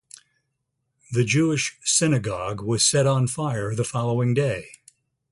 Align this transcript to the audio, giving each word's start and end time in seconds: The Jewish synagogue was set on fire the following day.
The 1.11 1.23
Jewish 1.23 1.77
synagogue 1.83 2.59
was 2.61 2.83
set 2.83 3.05
on 3.05 3.27
fire 3.27 3.75
the 3.75 3.83
following 3.83 4.33
day. 4.33 4.69